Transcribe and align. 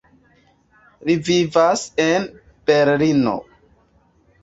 Li 1.09 1.17
vivas 1.27 1.85
en 2.07 2.29
Berlino. 2.73 3.39